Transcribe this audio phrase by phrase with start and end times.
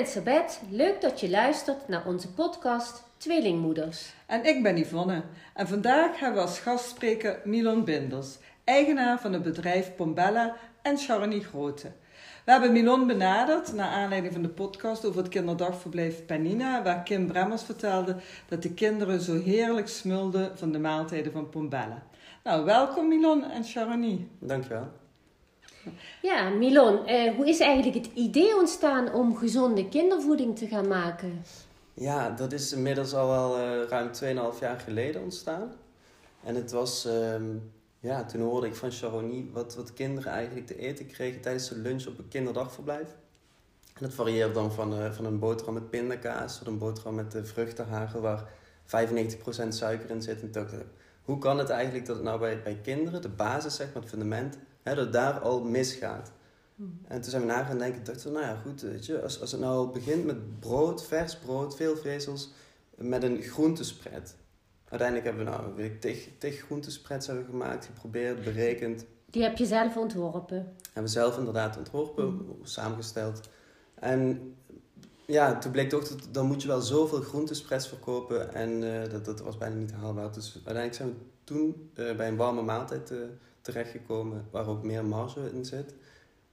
[0.00, 0.60] ben Sabet.
[0.70, 4.12] Leuk dat je luistert naar onze podcast Tweelingmoeders.
[4.26, 5.22] En ik ben Yvonne.
[5.54, 11.40] En vandaag hebben we als gastspreker Milon Binders, eigenaar van het bedrijf Pombella en Charony
[11.40, 11.92] Grote.
[12.44, 17.26] We hebben Milon benaderd naar aanleiding van de podcast over het kinderdagverblijf Panina, waar Kim
[17.26, 18.16] Bremmers vertelde
[18.48, 22.02] dat de kinderen zo heerlijk smulden van de maaltijden van Pombella.
[22.44, 24.28] Nou, welkom Milon en Charony.
[24.38, 24.99] Dankjewel.
[26.22, 31.42] Ja, Milon, eh, hoe is eigenlijk het idee ontstaan om gezonde kindervoeding te gaan maken?
[31.94, 34.10] Ja, dat is inmiddels al wel uh, ruim
[34.54, 35.72] 2,5 jaar geleden ontstaan.
[36.44, 37.44] En het was, ehm,
[38.00, 41.76] ja, toen hoorde ik van Charony wat, wat kinderen eigenlijk te eten kregen tijdens de
[41.76, 43.08] lunch op een kinderdagverblijf.
[43.94, 47.34] En dat varieert dan van, uh, van een boterham met pindakaas tot een boterham met
[47.34, 48.44] uh, vruchtenhagel waar
[48.86, 50.42] 95% suiker in zit.
[50.42, 50.70] En
[51.22, 54.10] hoe kan het eigenlijk dat het nou bij, bij kinderen, de basis zeg maar, het
[54.10, 56.32] fundament, hè, dat daar al misgaat?
[57.06, 59.40] En toen zijn we na gaan denken, dachten we, nou ja, goed, weet je, als,
[59.40, 62.50] als het nou begint met brood, vers brood, veel vezels,
[62.96, 64.34] met een groentespread.
[64.88, 69.04] Uiteindelijk hebben we nou, weet ik, tig, tig groentespreads hebben we gemaakt, geprobeerd, berekend.
[69.26, 70.56] Die heb je zelf ontworpen?
[70.82, 72.56] Hebben we zelf inderdaad ontworpen, mm.
[72.62, 73.40] samengesteld.
[73.94, 74.54] En
[75.26, 79.24] ja, toen bleek toch, dat, dan moet je wel zoveel groentespreads verkopen en uh, dat,
[79.24, 80.32] dat was bijna niet haalbaar.
[80.32, 83.18] Dus uiteindelijk zijn we toen uh, bij een warme maaltijd uh,
[83.60, 85.94] terechtgekomen, waar ook meer marge in zit.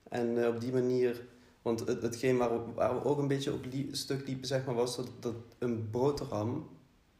[0.09, 1.21] En uh, op die manier,
[1.61, 4.65] want het, hetgeen waar we, waar we ook een beetje op li stuk liepen, zeg
[4.65, 6.69] maar, was dat, dat een boterham,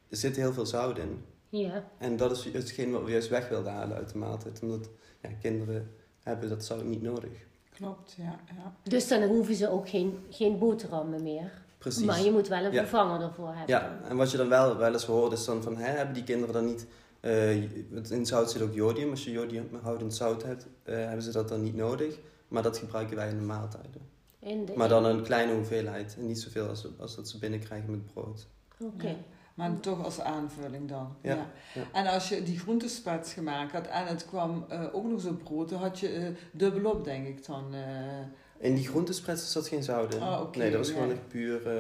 [0.10, 1.24] er zit heel veel zout in.
[1.50, 1.90] Ja.
[1.98, 4.60] En dat is hetgeen wat we juist weg wilden halen uit de maaltijd.
[4.62, 4.90] Omdat
[5.22, 5.92] ja, kinderen
[6.24, 7.46] hebben dat zout niet nodig.
[7.74, 8.40] Klopt, ja.
[8.46, 8.74] ja.
[8.84, 11.52] Dus dan hoeven ze ook geen, geen boterhammen meer.
[11.78, 12.06] Precies.
[12.06, 13.76] Maar je moet wel een vervanger ervoor hebben.
[13.76, 16.24] Ja, en wat je dan wel, wel eens hoort is dan van, hè, hebben die
[16.24, 16.86] kinderen dan niet...
[17.28, 19.10] Uh, in zout zit ook jodium.
[19.10, 22.18] Als je jodiumhoudend zout hebt, uh, hebben ze dat dan niet nodig.
[22.48, 24.02] Maar dat gebruiken wij in de maaltijden.
[24.40, 26.16] In de, maar dan een kleine hoeveelheid.
[26.20, 28.48] En niet zoveel als, als dat ze binnenkrijgen met brood.
[28.80, 29.08] Oké.
[29.08, 29.16] Ja.
[29.54, 31.16] Maar toch als aanvulling dan.
[31.22, 31.50] Ja.
[31.74, 31.84] ja.
[31.94, 35.70] En als je die groentespats gemaakt had en het kwam uh, ook nog zo brood,
[35.70, 37.76] dan had je uh, dubbelop, denk ik dan.
[37.76, 37.80] Uh...
[38.60, 40.22] In die groentespreads zat geen zout in.
[40.22, 41.74] Oh, okay, nee, dat was gewoon echt puur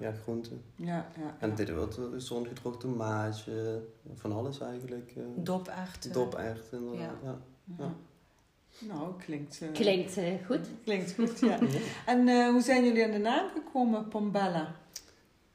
[0.00, 0.50] ja, groente.
[0.76, 1.36] Ja, ja.
[1.38, 3.82] En dit was zongedroogd tomaatje,
[4.14, 5.14] van alles eigenlijk.
[5.36, 6.12] Doperwten.
[6.12, 7.16] Doperwten, inderdaad.
[7.22, 7.38] Ja.
[7.78, 7.94] ja.
[8.78, 9.60] Nou, klinkt...
[9.62, 10.68] Uh, klinkt uh, goed.
[10.84, 11.58] Klinkt goed, ja.
[12.06, 14.74] en uh, hoe zijn jullie aan de naam gekomen, Pombella?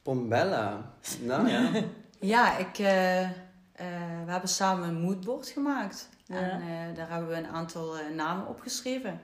[0.02, 0.94] Pombella?
[1.22, 1.70] Nou ja.
[2.34, 6.08] ja, ik, we hebben samen een moodboard gemaakt.
[6.24, 6.36] Ja.
[6.36, 9.20] En daar hebben we een aantal namen opgeschreven.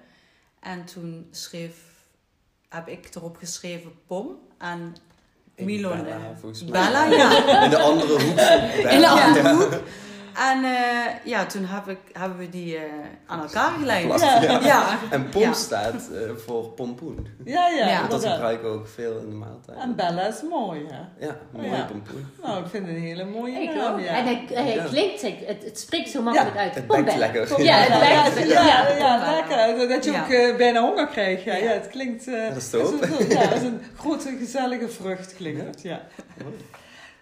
[0.67, 1.75] En toen schreef,
[2.69, 4.97] heb ik erop geschreven Pom en
[5.57, 6.03] Milon.
[6.03, 6.71] Bella, volgens mij.
[6.71, 7.65] Bella, ja.
[7.65, 8.39] In de andere hoek.
[8.91, 9.81] In de andere hoek.
[10.39, 10.71] En uh,
[11.25, 12.83] ja, toen heb ik, hebben we die uh,
[13.27, 14.21] aan elkaar geleid.
[14.21, 14.43] Ja.
[14.43, 14.61] ja.
[14.61, 14.99] ja.
[15.11, 15.53] En pom ja.
[15.53, 17.29] staat uh, voor pompoen.
[17.45, 17.89] Ja, ja.
[17.89, 18.07] Ja.
[18.09, 19.79] Dat gebruiken we ook veel in de maaltijd.
[19.79, 21.27] En Bella is mooi, hè?
[21.27, 21.85] Ja, een mooie Ja.
[21.85, 22.27] pompoen.
[22.43, 24.01] Nou, ik vind het een hele mooie Ik naam, ook.
[24.01, 24.07] ja.
[24.07, 24.45] En hij,
[24.89, 26.75] klinkt, het, het spreekt zo makkelijk uit.
[26.75, 27.63] Het bekt lekker.
[27.63, 28.49] Ja, het ja, bekt.
[28.49, 29.31] ja, ja, Ja.
[29.35, 29.89] lekker.
[29.89, 30.23] Dat je Ja.
[30.23, 31.43] ook eh, bijna honger krijgt.
[31.43, 31.65] Ja, ja.
[31.65, 31.71] Ja.
[31.71, 32.29] het klinkt...
[32.29, 32.71] eh, Dat is
[33.29, 36.01] Ja, als een grote gezellige vrucht klinkt het, ja.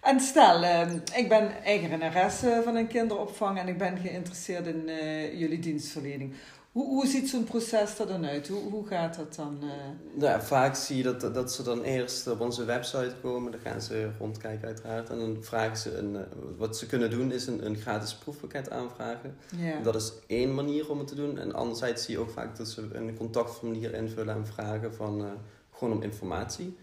[0.04, 5.38] En stel, eh, ik ben eigenaresse van een kinderopvang en ik ben geïnteresseerd in eh,
[5.38, 6.32] jullie dienstverlening.
[6.72, 8.48] Hoe, hoe ziet zo'n proces er dan uit?
[8.48, 9.58] Hoe, hoe gaat dat dan?
[9.62, 9.68] eh?
[10.14, 13.52] Nou ja, vaak zie je dat, dat ze dan eerst op onze website komen.
[13.52, 15.10] Dan gaan ze rondkijken uiteraard.
[15.10, 16.22] En dan vragen ze, een, eh,
[16.56, 19.36] wat ze kunnen doen is een, een gratis proefpakket aanvragen.
[19.56, 19.80] ja.
[19.82, 21.38] Dat is één manier om het te doen.
[21.38, 25.30] En anderzijds zie je ook vaak dat ze een contactformulier invullen en vragen van eh,
[25.70, 26.76] gewoon om informatie.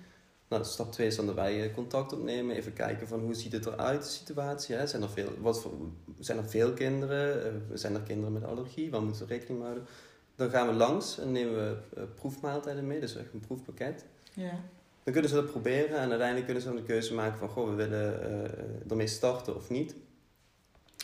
[0.52, 3.52] Nou, stap 2 is dan dat wij eh, contact opnemen, even kijken van hoe ziet
[3.52, 4.76] het eruit, de situatie.
[4.76, 4.88] Hè?
[4.88, 5.72] Zijn, er veel, wat voor,
[6.20, 7.46] zijn er veel kinderen?
[7.46, 8.92] Eh, zijn er kinderen met allergie?
[8.92, 9.88] Waar moeten we rekening mee houden?
[10.36, 14.06] Dan gaan we langs en nemen we eh, proefmaaltijden mee, dus echt een proefpakket.
[14.34, 14.60] ja.
[15.04, 17.70] Dan kunnen ze dat proberen en uiteindelijk kunnen ze dan de keuze maken van goh,
[17.70, 19.96] we willen eh, ermee starten of niet.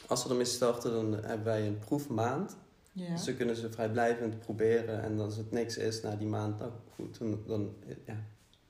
[0.08, 2.58] Als we ermee starten, dan hebben wij een proefmaand.
[2.92, 3.12] ja.
[3.12, 6.72] Dus dan kunnen ze vrijblijvend proberen en als het niks is na die maand, nou
[6.96, 8.24] goed, dan, dan ja,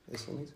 [0.04, 0.52] is er niets.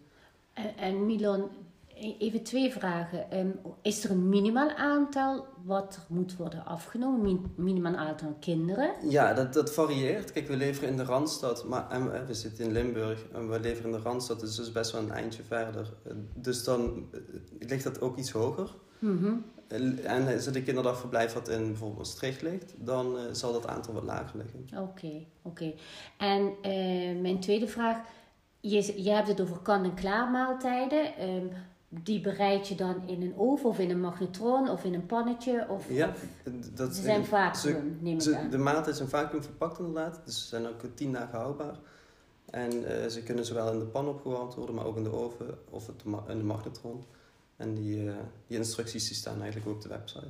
[0.53, 1.49] En, en Milon,
[1.95, 3.31] e- even twee vragen.
[3.31, 3.49] Ehm,
[3.83, 7.21] is er een minimaal aantal wat er moet worden afgenomen?
[7.23, 8.91] Min, minimaal aantal kinderen?
[9.09, 10.33] Ja, dat, dat varieert.
[10.33, 13.61] Kijk, we leveren in de Randstad, maar en we, we zitten in Limburg en we
[13.61, 15.93] leveren in de Randstad, dus dat is best wel een eindje verder.
[16.05, 17.21] Eh, Dus dan eh,
[17.69, 18.75] ligt dat ook iets hoger.
[18.99, 19.35] Mhm.
[19.69, 23.67] Eh, En als het een kinderdagverblijf wat in bijvoorbeeld Maastricht ligt, dan eh, zal dat
[23.67, 24.83] aantal wat lager liggen.
[24.83, 25.73] Oké, oké.
[26.19, 27.97] En eh, mijn tweede vraag.
[28.63, 31.17] Je, je hebt het over kan-en-klaar maaltijden.
[31.17, 31.47] Ehm,
[31.89, 35.67] die bereid je dan in een oven of in een magnetron of in een pannetje?
[35.69, 36.25] Of, Ja, of-
[36.75, 38.51] dat, ze zijn ze- vacuüm, neem ik ze- aan.
[38.51, 41.75] De maaltijd is in vacuüm verpakt inderdaad, dus ze zijn ook tien dagen houdbaar.
[42.51, 45.59] En eh, ze kunnen zowel in de pan opgewarmd worden, maar ook in de oven
[45.71, 47.05] of het in de magnetron.
[47.57, 48.15] En die, eh,
[48.47, 50.29] die instructies die staan eigenlijk ook op de website.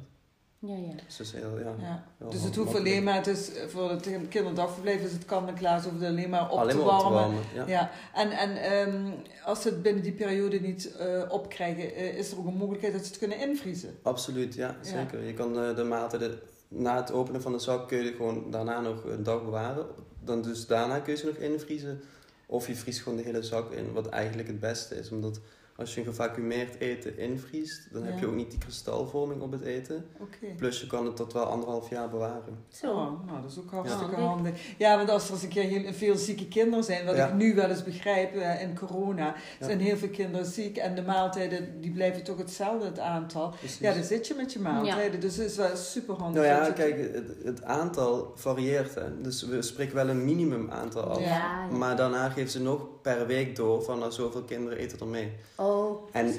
[0.67, 0.93] Ja, ja.
[1.07, 2.05] Dus dat is heel, ja.
[2.31, 5.81] Dus het hoeft alleen maar, het is, voor het kinderdagverblijf is het kan en klaar,
[5.81, 7.21] ze hoeven het alleen maar op Alleen te maar op te warmen.
[7.21, 7.43] warmen.
[7.55, 7.67] Ja.
[7.67, 9.13] Ja, en, en ehm,
[9.45, 12.93] als ze het binnen die periode niet eh, opkrijgen, eh, is er ook een mogelijkheid
[12.95, 13.99] dat ze het kunnen invriezen?
[14.03, 14.89] Absoluut, ja, Ja.
[14.99, 15.23] zeker.
[15.25, 16.39] Je kan eh, de maaltijden
[16.69, 19.87] na het openen van de zak kun je gewoon daarna nog een dag bewaren.
[20.25, 22.01] Dan dus daarna kun je ze nog invriezen.
[22.47, 25.11] Of je vriest gewoon de hele zak in, wat eigenlijk het beste is.
[25.11, 25.41] Omdat
[25.83, 29.61] als je een gevacumeerd eten invriest, dan heb je ook niet die kristalvorming op het
[29.63, 30.05] eten.
[30.21, 30.47] Oké.
[30.57, 32.65] Plus je kan het tot wel anderhalf jaar bewaren.
[32.69, 32.91] Zo.
[32.91, 34.23] Oh, nou, dat is ook hartstikke Ja.
[34.23, 34.61] handig.
[34.79, 37.27] Ja, want als er eens een keer heel, veel zieke kinderen zijn, wat Ja.
[37.29, 39.27] ik nu wel eens begrijp eh, in corona,
[39.61, 39.67] Ja.
[39.67, 43.49] zijn heel veel kinderen ziek en de maaltijden die blijven toch hetzelfde, het aantal.
[43.59, 43.79] Precies.
[43.79, 46.43] Ja, dan zit je met je maaltijden, dus het is wel super handig.
[46.43, 48.95] Nou ja, dat kijk, het, het aantal varieert.
[48.95, 49.21] Hè.
[49.21, 51.19] Dus we spreken wel een minimum aantal af.
[51.21, 51.67] Ja, ja.
[51.77, 55.33] Maar daarna geven ze nog per week door van nou, zoveel kinderen eten er mee.
[55.57, 56.35] Oh, En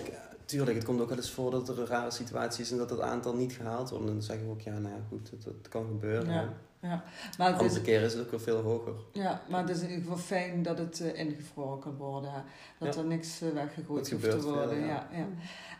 [0.45, 2.89] tuurlijk, het komt ook wel eens voor dat er een rare situatie is en dat
[2.89, 4.06] het aantal niet gehaald wordt.
[4.06, 6.33] En dan zeggen we ook, ja, nou ja, goed, het, het kan gebeuren.
[6.33, 6.50] Ja,
[6.81, 7.04] ja.
[7.38, 8.94] Maar het is, keren is het ook wel veel hoger.
[9.12, 12.31] ja, maar het is in ieder geval fijn dat het eh, ingevroren kan worden.
[12.31, 12.39] hè.
[12.86, 13.01] Dat Ja.
[13.01, 14.80] er niks eh, weggegooid Dat hoeft te veel, worden.
[14.80, 14.86] ja.
[14.86, 15.07] ja.
[15.18, 15.27] Ja,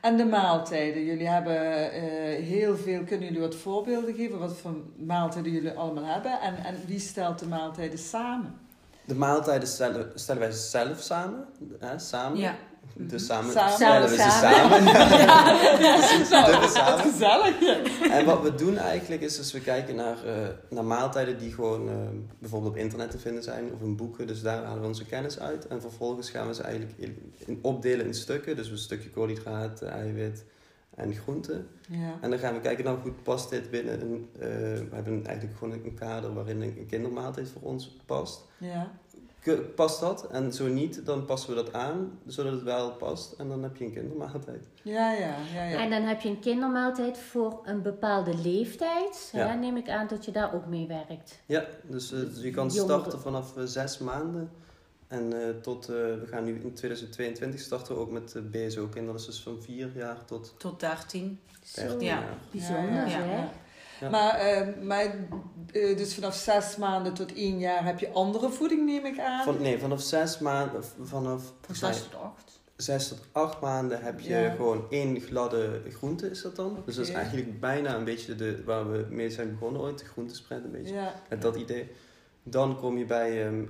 [0.02, 1.04] En de maaltijden.
[1.06, 2.02] Jullie hebben eh,
[2.44, 3.04] heel veel.
[3.04, 4.40] Kunnen jullie wat voorbeelden geven?
[4.40, 6.42] Wat voor maaltijden jullie allemaal hebben?
[6.42, 8.56] En, en wie stelt de maaltijden samen?
[9.06, 11.46] De maaltijden stellen, stellen wij zelf samen.
[11.80, 12.38] Hè, samen.
[12.40, 12.56] Ja.
[12.96, 13.74] Dus samen, Samen.
[13.74, 14.94] stellen we ze Samen.
[14.94, 16.26] samen.
[16.74, 17.00] Samen.
[17.12, 17.60] gezellig.
[17.60, 18.18] ja.
[18.20, 20.34] En wat we doen eigenlijk is, dus we kijken naar, eh,
[20.70, 21.96] naar maaltijden die gewoon eh,
[22.40, 24.28] bijvoorbeeld op internet te vinden zijn of in boeken.
[24.28, 25.68] Dus daar halen we onze kennis uit.
[25.68, 28.56] En vervolgens gaan we ze eigenlijk in, in- opdelen in stukken.
[28.56, 30.44] Dus een stukje koolhydraat, eiwit
[30.96, 31.64] en groente.
[31.90, 32.18] Ja.
[32.22, 34.30] En dan gaan we kijken, nou goed, past dit binnen een...
[34.34, 34.48] eh,
[34.90, 38.46] we hebben eigenlijk gewoon een kader waarin een kindermaaltijd voor ons past.
[38.58, 38.92] Ja.
[39.76, 40.28] Past dat?
[40.32, 43.32] En zo niet, dan passen we dat aan, zodat het wel past.
[43.32, 44.68] En dan heb je een kindermaaltijd.
[44.84, 45.84] Ja, ja, ja, ja.
[45.84, 49.30] En dan heb je een kindermaaltijd voor een bepaalde leeftijd.
[49.34, 49.54] Ja.
[49.54, 51.42] Neem ik aan dat je daar ook mee werkt.
[51.46, 53.00] Ja, dus, eh, dus je kan Jongeren.
[53.00, 54.50] starten vanaf eh, zes maanden.
[55.14, 59.26] En eh, tot, eh, we gaan nu in 2022 starten we ook met de BSO-kinderen.
[59.26, 61.40] Dus van vier jaar tot Tot 13.
[61.64, 62.20] Zo 13 Ja.
[62.20, 62.38] jaar.
[62.52, 64.10] bijzonder, Ja.
[64.10, 65.16] Maar, eh, maar
[65.72, 69.44] eh, dus vanaf zes maanden tot één jaar heb je andere voeding, neem ik aan?
[69.44, 72.60] Van, nee, vanaf zes maanden, vanaf Van 6 tot 8.
[72.76, 74.50] zes tot acht maanden heb je Ja.
[74.50, 76.82] gewoon één gladde groente is dat dan.
[76.86, 80.06] Dus dat is eigenlijk bijna een beetje de, waar we mee zijn begonnen ooit, de
[80.06, 80.94] groentespread een beetje.
[80.94, 81.14] Ja.
[81.30, 81.92] Met dat idee.
[82.44, 83.64] Dan kom je bij ehm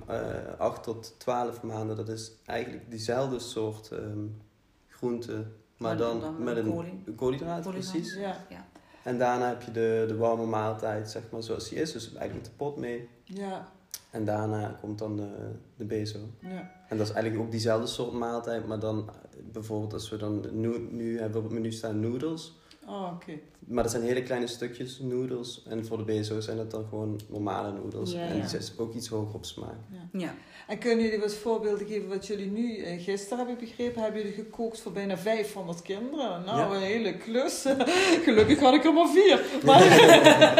[0.58, 1.96] 8 tot 12 maanden.
[1.96, 4.26] Dat is eigenlijk diezelfde soort ehm
[4.88, 5.44] groente,
[5.78, 7.92] maar dan, dan met een koolhy- koolhydraat, koolhydraat.
[7.92, 8.14] precies.
[8.14, 8.46] Ja.
[9.02, 11.92] En daarna heb je de, de warme maaltijd, zeg maar, zoals die is.
[11.92, 13.08] Dus eigenlijk met de pot mee.
[13.24, 13.72] Ja.
[14.10, 15.28] En daarna komt dan de,
[15.76, 16.18] de bezo.
[16.40, 16.70] Ja.
[16.88, 19.14] En dat is eigenlijk ook diezelfde soort maaltijd, maar dan eh,
[19.52, 22.58] bijvoorbeeld als we dan nu, nu hebben we op het menu staan noodles.
[22.88, 23.32] Oh, oké.
[23.66, 25.62] Maar dat zijn hele kleine stukjes noodles.
[25.68, 28.12] En voor de bezo zijn dat dan gewoon normale noodles.
[28.12, 28.46] Ja, en ja.
[28.46, 29.76] die is ook iets hoger op smaak.
[30.12, 30.34] Ja.
[30.66, 34.20] En kunnen jullie wat voorbeelden geven wat jullie nu, eh, gisteren heb ik begrepen, hebben
[34.20, 36.44] jullie gekookt voor bijna 500 kinderen?
[36.44, 36.76] Nou, Ja.
[36.76, 37.64] een hele klus.
[38.24, 39.44] Gelukkig had ik er maar vier.
[39.64, 39.82] Maar,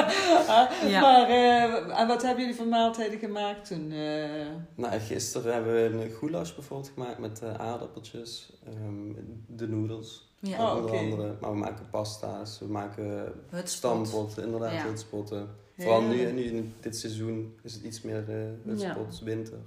[0.57, 1.01] Ah, Ja.
[1.01, 3.93] maar eh, en wat hebben jullie voor maaltijden gemaakt toen?
[3.93, 4.47] eh?
[4.75, 9.13] Nou, gisteren hebben we een goulash bijvoorbeeld gemaakt met eh, aardappeltjes, ehm,
[9.47, 10.73] de noedels, Ja.
[10.73, 11.35] Oh, onder andere.
[11.41, 13.33] Maar we maken pasta's, we maken
[13.65, 14.85] stampotten, inderdaad, Ja.
[14.87, 15.49] hutspotten.
[15.79, 18.25] Vooral nu, nu in dit seizoen is het iets meer
[18.65, 18.91] uh,
[19.25, 19.59] winter.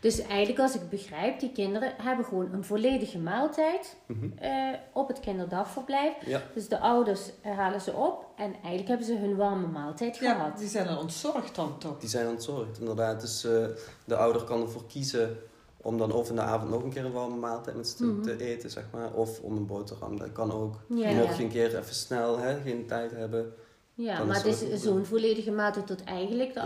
[0.00, 4.26] Dus eigenlijk, als ik het begrijp, die kinderen hebben gewoon een volledige maaltijd Mhm.
[4.38, 6.12] eh, op het kinderdagverblijf.
[6.26, 10.16] Ja, Dus de ouders eh, halen ze op en eigenlijk hebben ze hun warme maaltijd
[10.16, 10.58] Ja, gehad.
[10.58, 11.98] die zijn dan ontzorgd dan toch?
[11.98, 13.20] die zijn ontzorgd, inderdaad.
[13.20, 13.66] Dus eh,
[14.04, 15.36] de ouder kan ervoor kiezen
[15.84, 18.04] om dan of in de avond nog een keer een warme maaltijd met ze te,
[18.04, 18.22] Mhm.
[18.22, 19.12] te eten, zeg maar.
[19.12, 20.74] Of om een boterham, dat kan ook.
[20.88, 21.36] Ja, Mocht ja.
[21.36, 23.52] je een keer even snel hè, geen tijd hebben,
[23.94, 26.60] Ja, maar het is zo'n volledige maaltijd tot eigenlijk de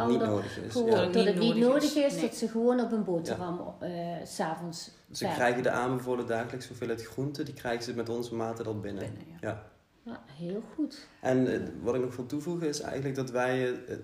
[0.67, 0.73] is.
[0.73, 1.05] gewoon Ja.
[1.07, 2.13] niet het niet nodig is.
[2.13, 2.21] Nee.
[2.21, 3.91] dat ze gewoon op een boterham eh,
[4.25, 4.91] s s'avonds.
[5.13, 9.03] Ze krijgen de aanbevolen dagelijks hoeveelheid groente, die krijgen ze met onze maaltijd al binnen.
[9.05, 9.39] binnen.
[9.41, 9.63] Ja.
[10.03, 11.07] Ja, heel goed.
[11.21, 13.97] En eh, wat ik nog wil toevoegen is eigenlijk dat wij eh,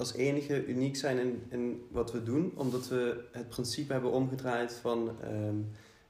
[0.00, 4.72] als enige uniek zijn in, in wat we doen, omdat we het principe hebben omgedraaid
[4.72, 5.10] van.
[5.22, 5.54] ehm,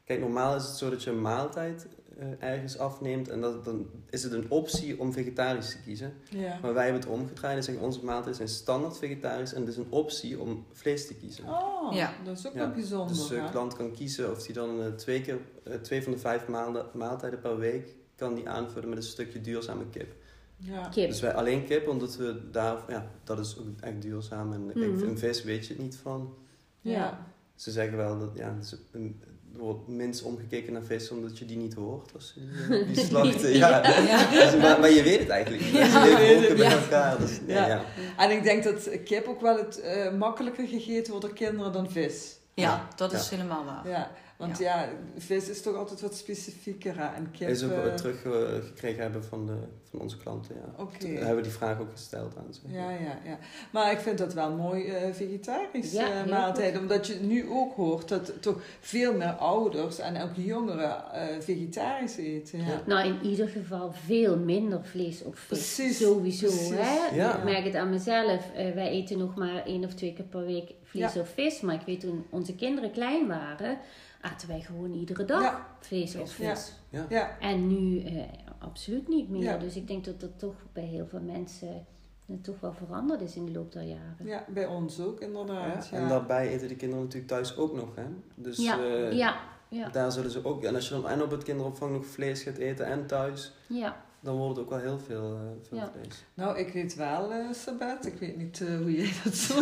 [0.05, 1.87] kijk, normaal is het zo dat je een maaltijd
[2.19, 6.13] eh, ergens afneemt en dat, dan is het een optie om vegetarisch te kiezen.
[6.31, 6.59] Ja.
[6.63, 9.77] Maar wij hebben het omgedraaid en zeggen onze maaltijden zijn standaard vegetarisch en het is
[9.77, 11.45] een optie om vlees te kiezen.
[11.49, 12.13] Oh, Ja.
[12.25, 13.17] dat is ook Ja, wel bijzonder.
[13.17, 16.19] Dus de klant kan kiezen of hij dan eh, twee, keer, eh, twee van de
[16.19, 16.47] vijf
[16.93, 20.15] maaltijden per week kan die aanvullen met een stukje duurzame kip.
[20.62, 20.88] Ja.
[20.88, 21.09] Kip.
[21.09, 24.52] Dus wij alleen kip, omdat we daar, ja, dat is ook echt duurzaam.
[24.52, 25.05] En Mhm.
[25.09, 26.35] in vis weet je het niet van.
[26.81, 26.93] Ja.
[26.93, 27.26] Ja.
[27.55, 29.21] ze zeggen wel dat ja, dus een-
[29.55, 33.05] er wordt minst omgekeken naar vis omdat je die niet hoort als je eh, die
[33.05, 33.52] slachten.
[33.52, 33.81] Ja.
[34.31, 35.73] Dus, maar, maar je weet het eigenlijk niet.
[35.73, 35.87] Ja.
[35.90, 36.79] Ze leven Je weet ook het, met ja.
[36.81, 37.19] elkaar.
[37.19, 37.67] Dus, nee, Ja.
[37.67, 37.83] ja.
[38.17, 41.90] En ik denk dat kip ook wel het eh, makkelijker gegeten wordt door kinderen dan
[41.90, 42.38] vis.
[42.55, 43.88] Ja, dat is helemaal waar.
[43.88, 44.11] Ja,
[44.41, 44.89] want ja.
[45.19, 46.97] vis is toch altijd wat specifieker.
[46.99, 47.49] hè, En kip...
[47.49, 49.57] Is ook wat teruggekregen hebben van, de,
[49.91, 50.55] van onze klanten.
[50.55, 50.83] Ja.
[50.83, 51.07] Oké.
[51.07, 52.61] Hebben we die vraag ook gesteld aan ze.
[52.65, 53.39] Ja, ja, ja.
[53.73, 56.79] Maar ik vind dat wel mooi eh vegetarisch Ja, eh, maaltijd.
[56.79, 62.17] Omdat je nu ook hoort dat toch veel meer ouders en ook jongeren eh, vegetarisch
[62.17, 62.59] eten.
[62.59, 62.83] Ja.
[62.87, 65.47] Nou, in ieder geval veel minder vlees of vis.
[65.59, 66.71] Precies, Sowieso, precies.
[66.71, 67.15] hè.
[67.17, 67.37] Ja.
[67.39, 68.45] Ik merk het aan mezelf.
[68.55, 71.21] Wij eten nog maar één of twee keer per week vlees Ja.
[71.21, 71.61] of vis.
[71.61, 73.79] Maar ik weet toen onze kinderen klein waren,
[74.21, 75.67] aten wij gewoon iedere dag Ja.
[75.81, 76.55] vlees of Ja.
[76.57, 76.73] vis.
[77.09, 77.39] Ja.
[77.39, 78.23] En nu eh,
[78.59, 79.43] absoluut niet meer.
[79.43, 79.57] Ja.
[79.57, 81.87] Dus ik denk dat dat toch bij heel veel mensen
[82.27, 84.17] het toch wel veranderd is in de loop der jaren.
[84.27, 85.89] ja, bij ons ook inderdaad.
[85.91, 86.03] Ja, Ja.
[86.03, 87.95] En daarbij eten de kinderen natuurlijk thuis ook nog.
[87.95, 88.05] Hè?
[88.35, 90.62] Dus ja, eh, ja, ja, daar zullen ze ook...
[90.65, 93.53] En als je dan en op het kinderopvang nog vlees gaat eten en thuis...
[93.67, 94.05] ja.
[94.23, 95.91] Dan wordt het ook wel heel veel, eh, veel Ja.
[95.93, 96.25] vlees.
[96.35, 99.55] Nou, ik weet wel, eh Sabet, ik weet niet eh, hoe jij dat zo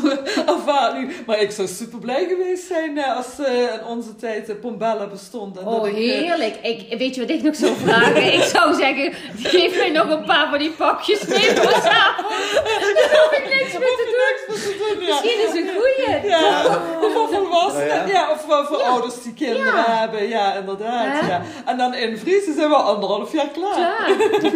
[0.46, 4.46] ervaart nu, maar ik zou super blij geweest zijn eh, als eh, in onze tijd
[4.46, 5.58] de Pombella bestond.
[5.58, 6.56] En dat Oh, ik, heerlijk.
[6.62, 8.32] Ik, weet je wat ik nog zou vragen?
[8.34, 12.52] ik zou zeggen, geef mij nog een paar van die pakjes mee voor s'avonds.
[12.54, 14.16] Daar hoef ik niks meer te doen.
[14.28, 15.08] niks meer te doen, ja.
[15.08, 16.28] Misschien is een goeie.
[16.28, 16.66] Ja,
[17.02, 18.06] of voor volwassenen, ja.
[18.06, 18.30] ja.
[18.32, 19.84] of voor, ouders die kinderen Ja.
[19.98, 21.40] hebben, ja, inderdaad.
[21.64, 23.74] En dan invriezen zijn we anderhalf jaar klaar.
[23.74, 24.16] Klaar.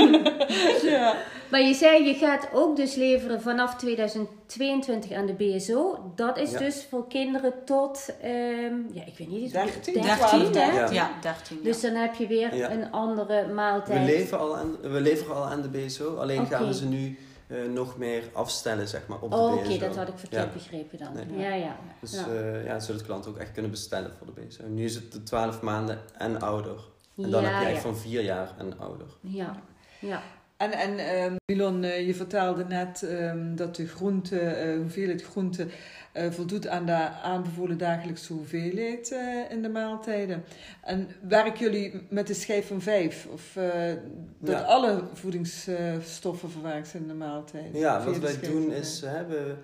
[0.83, 1.15] Ja.
[1.51, 6.13] Maar je zei, je gaat ook dus leveren vanaf 2022 aan de BSO.
[6.17, 6.59] Dat is Ja.
[6.59, 9.53] dus voor kinderen tot, ehm, ja, ik weet niet eens.
[9.53, 10.73] 13, 13, hè?
[10.81, 10.91] Ja.
[10.91, 11.57] Ja, 13.
[11.57, 11.63] Ja.
[11.63, 12.71] Dus dan heb je weer Ja.
[12.71, 14.07] een andere We, maaltijd.
[14.07, 17.19] leven al aan, we leveren al aan de BSO, alleen gaan we ze nu
[17.49, 19.65] eh, nog meer afstellen zeg maar, op de Oh, BSO.
[19.75, 20.53] Oké, dat had ik verkeerd Ja.
[20.53, 21.09] begrepen dan.
[21.29, 21.41] Nee.
[21.49, 21.77] Ja, ja.
[22.01, 22.27] Dus ja.
[22.35, 24.63] eh, ja, zodat klanten ook echt kunnen bestellen voor de BSO.
[24.69, 26.77] Nu is het de 12 maanden en ouder.
[27.17, 27.81] En dan ja, heb je echt ja.
[27.83, 29.07] van 4 jaar en ouder.
[29.21, 29.63] Ja,
[30.03, 30.23] ja.
[30.57, 35.67] En, en ehm, Milon, eh, je vertelde net ehm, dat de groente, eh, hoeveelheid groente
[36.13, 36.93] eh, voldoet aan de
[37.23, 40.45] aanbevolen dagelijkse hoeveelheid eh, in de maaltijden.
[40.83, 43.27] En werken jullie met de schijf van vijf?
[43.33, 43.93] Of eh,
[44.39, 44.63] dat Ja.
[44.63, 47.69] alle voedingsstoffen verwerkt zijn in de maaltijd?
[47.73, 49.55] Ja, wat wij doen is, hè, we,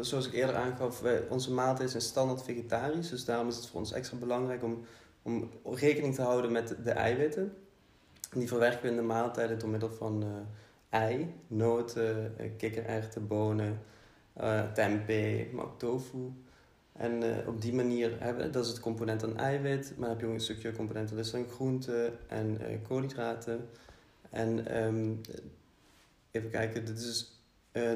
[0.00, 3.08] zoals ik eerder aangaf, wij, onze maaltijden zijn standaard vegetarisch.
[3.10, 4.84] Dus daarom is het voor ons extra belangrijk om,
[5.22, 7.52] om rekening te houden met de eiwitten.
[8.30, 13.26] En die verwerken we in de maaltijden door middel van eh, ei, noten, eh, kikkererwten,
[13.26, 13.80] bonen,
[14.32, 16.32] eh, tempeh, maar ook tofu.
[16.92, 20.20] En op die manier hebben we, dat is het component aan eiwit, maar dan heb
[20.20, 22.58] je ook een stukje component, dat is dan groenten en
[22.88, 23.68] koolhydraten.
[24.30, 25.10] En ehm,
[26.30, 27.40] even kijken, dit is,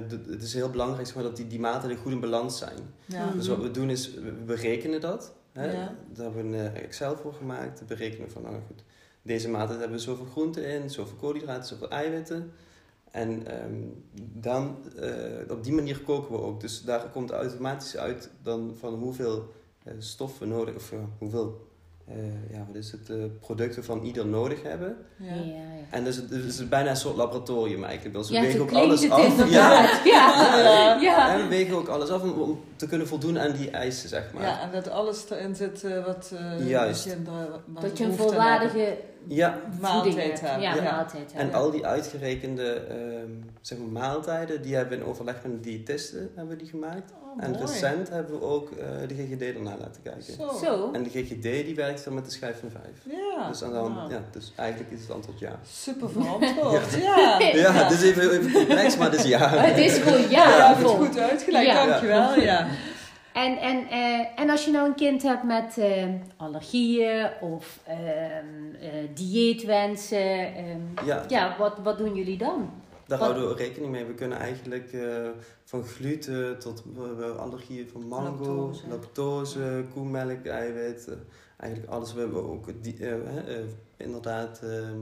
[0.09, 2.79] dit- het is heel belangrijk zeg maar, dat die, die maaltijden goed in balans zijn.
[3.05, 3.31] Ja.
[3.31, 5.33] Dus wat we doen is, we berekenen dat.
[5.53, 5.73] Hè?
[5.73, 5.95] Ja.
[6.13, 7.87] Daar hebben we een Excel voor gemaakt.
[7.87, 8.85] Berekenen van, nou goed,
[9.25, 12.53] deze maaltijd hebben we zoveel groenten in, zoveel koolhydraten, zoveel eiwitten.
[13.11, 13.81] En ehm,
[14.33, 16.61] dan, eh, op die manier koken we ook.
[16.61, 19.53] Dus daar komt automatisch uit dan van hoeveel
[19.85, 21.69] eh, stof we nodig, of eh, hoeveel,
[22.09, 22.17] eh,
[22.51, 24.97] ja, wat is het, eh, producten van ieder nodig hebben.
[25.17, 25.35] Ja.
[25.35, 25.63] Ja, ja.
[25.91, 28.17] En dus het het is bijna een soort laboratorium eigenlijk.
[28.17, 29.51] Dus we Ja, wegen ook alles het af.
[29.51, 29.89] Ja.
[30.05, 31.01] Ja, ja.
[31.01, 31.35] ja.
[31.35, 34.33] en we wegen ook alles af om, om te kunnen voldoen aan die eisen, zeg
[34.33, 34.43] maar.
[34.43, 37.05] Ja, en dat alles erin zit eh, wat eh, Juist.
[37.05, 38.97] de kinderen wat Dat je een volwaardige
[39.29, 40.41] Ja, maaltijd voeding hebt.
[40.41, 40.61] hebben.
[40.63, 40.83] Ja, Ja.
[40.93, 41.55] maaltijd en hebben.
[41.61, 46.31] al die uitgerekende ehm, zeg maar maaltijden, die hebben we in overleg met de diëtisten
[46.35, 47.13] hebben we die gemaakt.
[47.37, 47.63] Oh, en mooi.
[47.63, 50.23] recent hebben we ook eh, de GGD ernaar laten kijken.
[50.23, 50.65] Zo.
[50.65, 50.91] Zo.
[50.93, 53.17] En de GGD die werkt dan met de schijf van 5.
[53.17, 53.49] Ja.
[53.49, 55.59] dus, dan, ja, dus eigenlijk is het antwoord ja.
[55.73, 56.95] Super verantwoord.
[57.03, 57.39] ja.
[57.53, 59.49] Ja, het is even, even complex, maar het is ja.
[59.69, 60.69] Het is gewoon Ja, ja.
[60.75, 60.95] het vol.
[60.97, 61.87] goed uitgelegd, Ja.
[61.87, 62.41] dankjewel.
[62.41, 62.67] Ja.
[63.35, 68.75] En, en, eh, en als je nou een kind hebt met eh, allergieën of ehm,
[68.81, 72.71] eh, dieetwensen, ehm, Ja, ja, wat, wat doen jullie dan?
[73.07, 74.05] Daar Wat- houden we rekening mee.
[74.05, 75.29] We kunnen eigenlijk eh,
[75.65, 78.89] van gluten tot hebben allergieën van mango, Lactose.
[78.89, 81.07] lactose, koemelk, eiwit.
[81.09, 81.15] eh,
[81.57, 82.13] eigenlijk alles.
[82.15, 83.65] We hebben ook die, eh, eh, eh,
[83.97, 85.01] inderdaad ehm,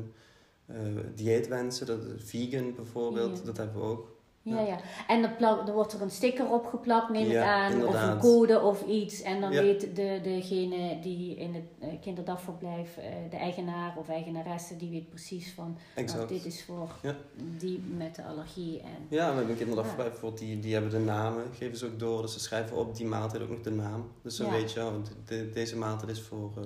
[0.66, 0.76] eh,
[1.14, 3.44] dieetwensen, dat is vegan bijvoorbeeld, Ja.
[3.44, 4.11] dat hebben we ook.
[4.44, 4.78] Ja, Ja.
[5.06, 8.60] En er, plak, er wordt er een sticker opgeplakt, neem ik aan, of een code
[8.60, 9.22] of iets.
[9.22, 9.62] En dan Ja.
[9.62, 15.08] weet de, degene die in het eh, kinderdagverblijf, eh, de eigenaar of eigenaresse, die weet
[15.08, 15.76] precies van,
[16.14, 17.14] nou, dit is voor Ja.
[17.58, 18.80] die met de allergie.
[18.80, 21.98] En, Ja, we hebben een kinderdagverblijf bijvoorbeeld, die, die hebben de namen, geven ze ook
[21.98, 22.22] door.
[22.22, 24.08] Dus ze schrijven op die maaltijd ook nog de naam.
[24.22, 24.92] Dus dan weet je, oh,
[25.26, 26.62] de- deze maaltijd is voor eh,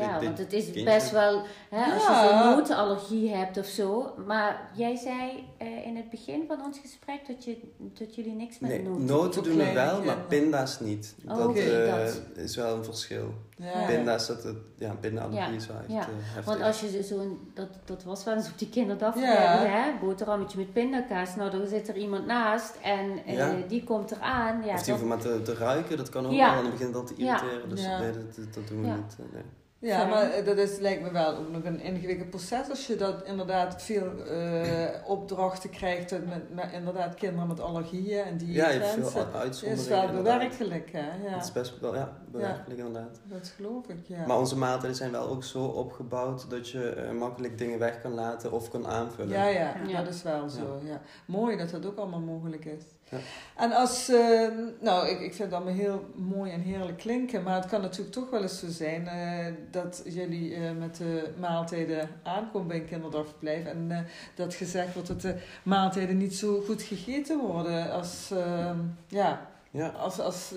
[0.00, 0.84] ja, dit- want het is kindje.
[0.84, 4.12] best wel, hè, als je zo'n notenallergie hebt of zo.
[4.26, 5.44] Maar jij zei
[5.84, 7.56] in het begin van ons gesprek dat, je,
[7.98, 11.14] dat jullie niks met Nee, noten noten doen we wel, maar pinda's niet.
[11.28, 12.20] Oh, dat eh, dat.
[12.34, 13.34] is wel een verschil.
[13.56, 13.86] Ja.
[13.86, 16.00] Pinda's, dat het, ja, pindaallergie Ja, is wel echt ja.
[16.00, 16.44] eh, heftig.
[16.44, 19.64] Want als je zo'n, dat, dat was wel eens op die kinderdag, Ja.
[19.66, 21.36] hè, boterhammetje met pindakaas.
[21.36, 24.62] Nou, dan zit er iemand naast en eh, die komt eraan.
[24.64, 26.48] Ja, of die hoeven maar te, te ruiken, dat kan ook Ja.
[26.48, 26.56] wel.
[26.56, 27.24] En dan begint dat te Ja.
[27.42, 27.68] irriteren.
[27.68, 27.98] Dus Ja.
[28.00, 28.94] nee, dat, dat, doen we Ja.
[28.96, 29.16] niet.
[29.32, 29.42] nee.
[29.82, 32.96] Ja, maar eh, dat is, lijkt me wel ook nog een ingewikkeld proces als je
[32.96, 38.70] dat inderdaad veel eh, opdrachten krijgt met, met inderdaad kinderen met allergieën en die Ja,
[38.70, 39.78] je hebt veel Het uitzonderingen.
[39.84, 40.98] is wel bewerkelijk, hè?
[41.24, 43.20] Ja, Het is best wel, ja, bewerkelijk inderdaad.
[43.24, 44.26] dat geloof ik, ja.
[44.26, 48.12] Maar onze maaltijden zijn wel ook zo opgebouwd dat je eh, makkelijk dingen weg kan
[48.14, 49.32] laten of kan aanvullen.
[49.32, 50.02] Ja, ja, Ja.
[50.02, 50.80] dat is wel zo.
[50.84, 51.00] Ja.
[51.26, 52.82] Mooi dat dat ook allemaal mogelijk is.
[53.10, 53.18] Ja.
[53.56, 54.48] En als, eh,
[54.80, 58.12] nou, ik, ik vind het allemaal heel mooi en heerlijk klinken, maar het kan natuurlijk
[58.14, 62.86] toch wel eens zo zijn eh, dat jullie eh, met de maaltijden aankomen bij een
[62.88, 63.98] kinderdagverblijf en eh,
[64.34, 68.70] dat gezegd wordt dat de maaltijden niet zo goed gegeten worden als, eh,
[69.08, 69.88] ja, Ja.
[69.88, 70.52] als, als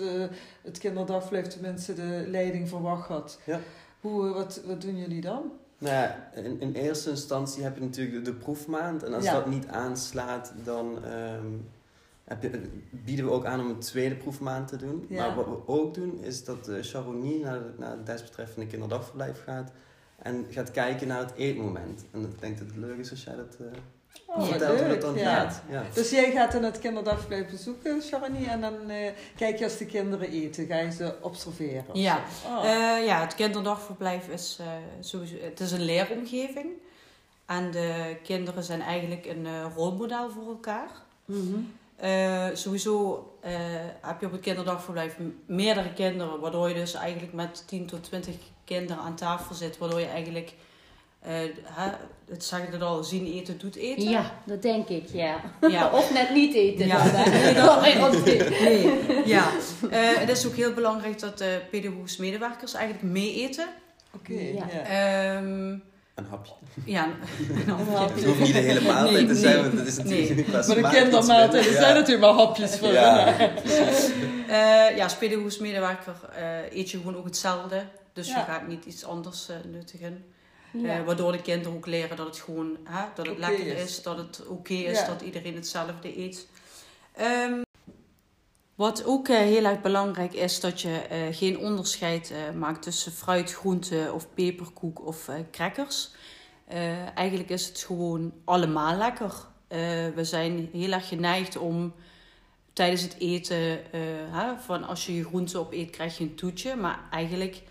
[0.62, 3.38] het kinderdagverblijf tenminste de leiding verwacht had.
[3.44, 3.60] Ja.
[4.00, 5.42] Hoe, wat, wat doen jullie dan?
[5.78, 9.02] Nou ja, in, in eerste instantie heb je natuurlijk de, de proefmaand.
[9.02, 9.32] En als Ja.
[9.34, 11.46] dat niet aanslaat, dan ehm,
[12.90, 15.06] bieden we ook aan om een tweede proefmaand te doen.
[15.08, 15.26] Ja.
[15.26, 19.42] Maar wat we ook doen, is dat de Charonie naar, de- naar het desbetreffende kinderdagverblijf
[19.44, 19.70] gaat.
[20.18, 22.04] En gaat kijken naar het eetmoment.
[22.10, 23.66] En ik denk dat het leuk is als jij dat eh,
[24.26, 25.34] Oh, vertelt hoe leuk, dat dan ja.
[25.34, 25.62] gaat.
[25.70, 25.82] Ja.
[25.94, 29.86] Dus jij gaat dan het kinderdagverblijf bezoeken, Charanie, en dan eh, kijk je als de
[29.86, 31.84] kinderen eten, ga je ze observeren?
[31.92, 32.22] Ja.
[32.46, 32.64] Oh.
[32.64, 34.66] Eh, ja, het kinderdagverblijf is eh,
[35.00, 36.66] sowieso het is een leeromgeving.
[37.46, 40.88] En de kinderen zijn eigenlijk een eh, rolmodel voor elkaar.
[41.24, 41.58] Mhm.
[42.04, 43.52] Eh, sowieso eh,
[44.00, 48.34] heb je op het kinderdagverblijf meerdere kinderen, waardoor je dus eigenlijk met 10 tot 20
[48.64, 50.52] kinderen aan tafel zit, waardoor je eigenlijk,
[51.20, 51.32] eh,
[51.62, 51.90] hè,
[52.30, 54.10] het zeg ik het al, zien eten doet eten.
[54.10, 55.40] Ja, dat denk ik, ja.
[55.68, 55.90] Ja.
[55.98, 56.86] of net niet eten.
[56.86, 57.04] Ja.
[57.52, 58.50] dan, oké.
[58.64, 59.50] Nee, ja.
[59.90, 63.68] Eh, het is ook heel belangrijk dat de pedagogische medewerkers eigenlijk mee eten.
[64.14, 64.66] Oké, Ja.
[64.72, 64.82] ja.
[65.36, 65.76] Ehm,
[66.14, 66.52] Een hapje.
[66.84, 67.08] ja,
[67.66, 68.14] Een hapje.
[68.14, 70.44] Het hoeft niet de hele maaltijd Nee, te zijn, nee, want het is natuurlijk nee.
[70.44, 71.80] qua Maar de kindermaaltijden minder.
[71.80, 73.26] zijn natuurlijk maar hapjes voor Ja.
[74.48, 75.08] Eh, ja,
[76.36, 77.84] eh, eet je gewoon ook hetzelfde.
[78.12, 78.38] Dus Ja.
[78.38, 80.24] je gaat niet iets anders eh, nuttigen.
[80.72, 80.98] Ja.
[80.98, 83.82] Eh, waardoor de kinderen ook leren dat het gewoon hè, dat het lekker is.
[83.82, 84.02] is.
[84.02, 85.06] dat het oké is, Ja.
[85.06, 86.46] dat iedereen hetzelfde eet.
[87.16, 87.52] Ehm,
[88.74, 93.12] wat ook eh, heel erg belangrijk is, dat je eh, geen onderscheid eh, maakt tussen
[93.12, 96.10] fruit, groente of peperkoek of crackers.
[97.14, 99.34] Eigenlijk is het gewoon allemaal lekker.
[100.14, 101.94] We zijn heel erg geneigd om
[102.72, 103.78] tijdens het eten,
[104.58, 106.76] van als je je groente opeet, krijg je een toetje.
[106.76, 107.62] Maar eigenlijk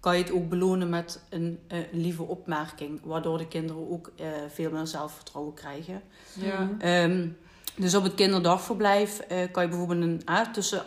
[0.00, 1.60] kan je het ook belonen met een
[1.92, 4.12] lieve opmerking, waardoor de kinderen ook
[4.48, 6.02] veel meer zelfvertrouwen krijgen.
[6.32, 6.70] Ja.
[6.78, 7.28] Ehm,
[7.76, 10.82] dus op het kinderdagverblijf eh, kan je bijvoorbeeld een, ah, tussen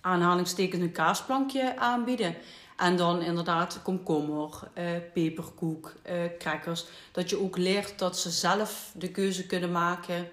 [0.00, 2.34] aanhalingstekens een kaasplankje aanbieden.
[2.76, 6.84] En dan inderdaad komkommer, eh, peperkoek, eh, crackers.
[7.12, 10.28] Dat je ook leert dat ze zelf de keuze kunnen maken.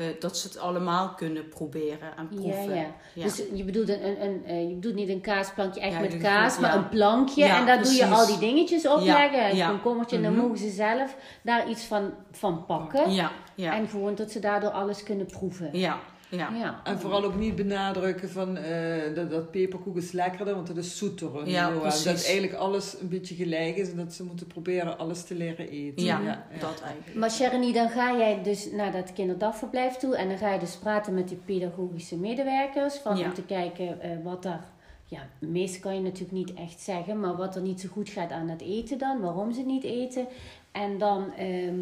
[0.00, 2.74] Eh, dat ze het allemaal kunnen proberen en proeven.
[2.74, 2.86] ja.
[3.14, 3.24] Ja.
[3.24, 6.16] Dus je bedoelt, een, een, een, eh, je bedoelt niet een kaasplankje echt Ja, met
[6.16, 7.44] kaas, maar een plankje.
[7.44, 9.50] En daar doe je al die dingetjes opleggen.
[9.50, 9.68] Een ja.
[9.68, 10.16] komkommertje.
[10.16, 10.40] En dan Mhm.
[10.42, 13.12] mogen ze zelf daar iets van, van pakken.
[13.12, 15.68] ja, ja, En gewoon dat ze daardoor alles kunnen proeven.
[15.72, 15.98] ja,
[16.30, 16.50] ja.
[16.54, 16.80] Ja.
[16.84, 20.98] En vooral ook niet benadrukken van eh, dat, dat peperkoek is lekkerder, want dat is
[20.98, 21.48] zoeter.
[21.48, 22.04] Ja, precies.
[22.04, 25.68] Dat eigenlijk alles een beetje gelijk is en dat ze moeten proberen alles te leren
[25.68, 26.04] eten.
[26.04, 26.46] Ja, ja.
[26.60, 27.14] dat eigenlijk.
[27.14, 30.76] Maar Sharoni, dan ga jij dus naar dat kinderdagverblijf toe en dan ga je dus
[30.76, 33.24] praten met die pedagogische medewerkers van Ja.
[33.24, 34.64] om te kijken eh, wat daar,
[35.04, 38.30] ja, meest kan je natuurlijk niet echt zeggen, maar wat er niet zo goed gaat
[38.30, 40.26] aan het eten dan, waarom ze niet eten.
[40.72, 41.78] En dan, ehm,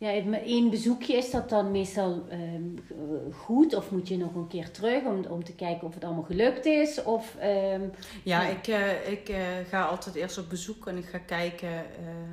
[0.00, 4.34] ja, met één bezoekje is dat dan meestal ehm, eh, goed of moet je nog
[4.34, 7.02] een keer terug om, om te kijken of het allemaal gelukt is?
[7.02, 7.80] Of, ehm,
[8.22, 9.36] Ja, ik, eh, ik eh,
[9.68, 11.84] ga altijd eerst op bezoek en ik ga kijken eh,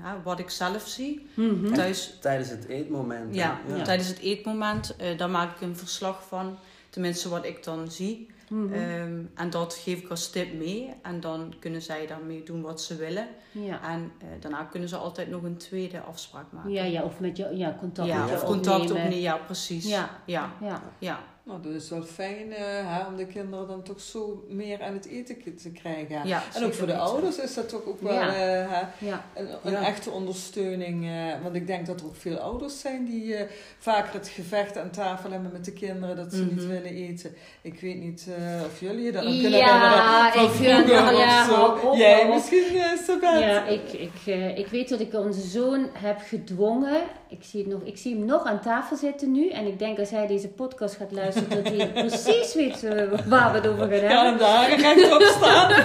[0.02, 1.28] hè, wat ik zelf zie.
[1.34, 1.74] mhm.
[1.74, 3.36] Thuis, Tijdens het eetmoment.
[3.36, 3.84] ja, Ja.
[3.84, 6.58] tijdens het eetmoment, eh daar maak ik een verslag van.
[6.90, 8.28] Tenminste, wat ik dan zie.
[8.50, 8.74] Mhm.
[8.74, 10.94] Ehm, en dat geef ik als tip mee.
[11.02, 13.28] En dan kunnen zij daarmee doen wat ze willen.
[13.52, 13.82] ja.
[13.82, 16.72] En eh, daarna kunnen ze altijd nog een tweede afspraak maken.
[16.72, 18.96] Ja, ja, of met je ja, contact Ja, met je of contact opnemen.
[19.04, 19.22] opnemen.
[19.22, 19.88] Ja, precies.
[19.90, 20.10] Ja.
[20.26, 20.82] ja, Ja.
[21.00, 21.20] ja.
[21.48, 24.94] Nou, dat is wel fijn eh, hè, om de kinderen dan toch zo meer aan
[24.94, 26.28] het eten te krijgen.
[26.28, 28.28] Ja, en ook voor de ouders is dat toch ook wel Ja.
[28.28, 29.26] eh, hè, ja.
[29.36, 31.06] een, een echte ondersteuning.
[31.06, 33.36] eh, want ik denk dat er ook veel ouders zijn die
[33.78, 36.68] vaker het gevecht aan tafel hebben met de kinderen dat ze niet Mhm.
[36.68, 37.36] willen eten.
[37.62, 38.28] Ik weet niet,
[38.66, 42.34] of jullie dat nog kunnen Ja, ik vind- ja, hou op, Jij op.
[42.34, 43.40] misschien, uh?
[43.40, 44.26] Ja, ik, ik,
[44.58, 47.02] ik weet dat ik onze zoon heb gedwongen.
[47.30, 49.50] Ik zie, het nog, ik zie hem nog aan tafel zitten nu.
[49.50, 53.52] En ik denk als hij deze podcast gaat luisteren, dat hij precies weet eh, waar
[53.52, 54.10] we het over gaan hebben.
[54.10, 55.72] Ja, en de haren rechtop staan.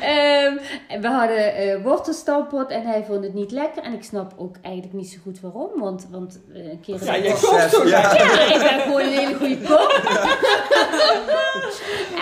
[0.00, 0.56] Ehm,
[1.00, 3.82] we hadden eh wortelstampot en hij vond het niet lekker.
[3.82, 5.70] En ik snap ook eigenlijk niet zo goed waarom.
[5.80, 7.04] Want, want eh, een keer...
[7.04, 8.14] Ja, je koopt toch Ja.
[8.14, 9.92] Ja, ik ben gewoon een hele goede kok.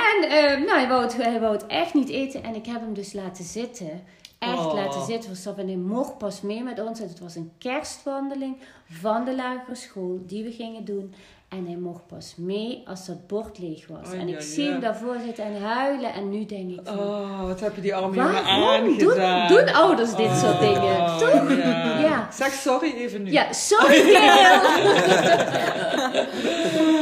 [0.09, 2.43] en ehm, nou, hij wou, het, hij wou het echt niet eten.
[2.43, 4.03] En ik heb hem dus laten zitten.
[4.43, 4.75] Echt Oh.
[4.75, 5.37] laten zitten.
[5.37, 7.01] Stappen en hij mocht pas mee met ons.
[7.01, 8.57] En het was een kerstwandeling
[8.91, 11.15] van de lagere school die we gingen doen.
[11.49, 14.09] En hij mocht pas mee als dat bord leeg was.
[14.13, 14.71] Oh, en ik ja, zie ja.
[14.71, 16.13] hem daarvoor zitten en huilen.
[16.15, 16.99] En nu denk ik van...
[16.99, 19.49] Oh, wat heb je die arme jongen Waarom doen, aangedaan.
[19.49, 21.19] doen ouders dit soort Oh, dingen?
[21.19, 21.57] Toch?
[21.57, 21.99] Ja.
[22.01, 22.29] Ja.
[22.33, 23.31] Zeg sorry even nu.
[23.31, 24.01] Ja, sorry.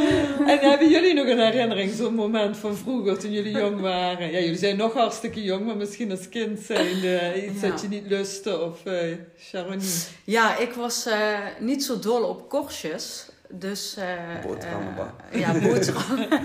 [0.47, 4.31] En hebben jullie nog een herinnering, zo'n moment van vroeger toen jullie jong waren?
[4.31, 7.69] Ja, jullie zijn nog hartstikke jong, maar misschien als kind zijn eh, iets Ja.
[7.69, 9.89] dat je niet lustte of uh, Sharonie.
[10.23, 13.29] Ja, ik was eh, niet zo dol op korstjes.
[13.53, 16.27] Dus, eh, Boterhammen eh, ja, boterhammen.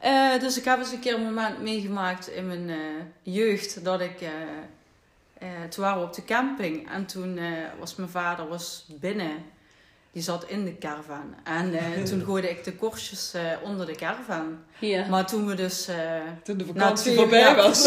[0.00, 2.76] Eh, dus ik heb eens een keer een moment meegemaakt in mijn eh,
[3.22, 4.20] jeugd dat ik...
[4.20, 4.28] eh,
[5.38, 7.44] eh, toen waren we op de camping en toen eh,
[7.78, 9.30] was mijn vader was binnen.
[10.12, 11.34] Die zat in de caravan.
[11.44, 14.58] En eh, toen gooide ik de korstjes eh, onder de caravan.
[14.78, 15.06] Ja.
[15.08, 15.88] Maar toen we dus...
[15.88, 15.96] eh,
[16.44, 17.82] Toen de na vakantie twee- voorbij ja, was.